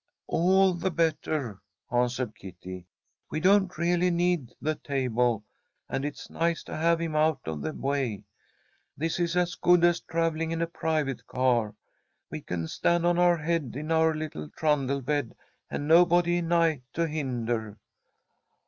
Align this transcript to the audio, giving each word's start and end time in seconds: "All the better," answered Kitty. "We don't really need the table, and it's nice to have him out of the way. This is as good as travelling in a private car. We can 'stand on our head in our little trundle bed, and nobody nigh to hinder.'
"All 0.25 0.73
the 0.73 0.89
better," 0.89 1.61
answered 1.91 2.33
Kitty. 2.33 2.87
"We 3.29 3.39
don't 3.39 3.77
really 3.77 4.09
need 4.09 4.51
the 4.59 4.73
table, 4.73 5.43
and 5.87 6.03
it's 6.03 6.27
nice 6.27 6.63
to 6.63 6.75
have 6.75 6.99
him 6.99 7.15
out 7.15 7.41
of 7.45 7.61
the 7.61 7.71
way. 7.71 8.23
This 8.97 9.19
is 9.19 9.37
as 9.37 9.53
good 9.53 9.83
as 9.83 9.99
travelling 9.99 10.49
in 10.49 10.59
a 10.59 10.65
private 10.65 11.27
car. 11.27 11.75
We 12.31 12.41
can 12.41 12.67
'stand 12.67 13.05
on 13.05 13.19
our 13.19 13.37
head 13.37 13.75
in 13.75 13.91
our 13.91 14.15
little 14.15 14.49
trundle 14.49 15.01
bed, 15.01 15.35
and 15.69 15.87
nobody 15.87 16.41
nigh 16.41 16.81
to 16.93 17.05
hinder.' 17.07 17.77